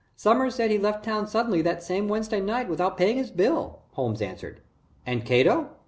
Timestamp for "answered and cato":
4.19-5.69